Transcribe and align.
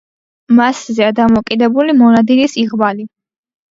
მასზეა 0.59 1.11
დამოკიდებული 1.21 1.97
მონადირის 2.03 2.61
იღბალი. 2.67 3.13